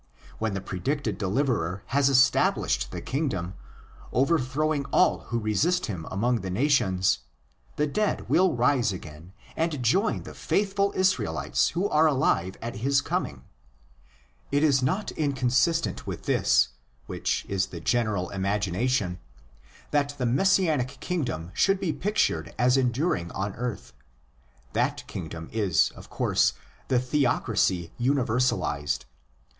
[0.39, 3.53] When the predicted deliverer has established the kingdom,
[4.11, 7.19] overthrowing all who resist him among"' the nations,"
[7.75, 13.43] the dead will rise again and join the faithful Israelites who are alive at hiscoming.
[14.51, 16.69] It is notinconsistent with this,
[17.05, 19.19] which 18 the general imagination,
[19.91, 23.93] that the Messianic kingdom should be pictured as enduring on earth.
[24.73, 26.53] That ALEXANDRIAN JUDAISM 15 kingdom is, of course,
[26.87, 29.05] the theocracy universalised.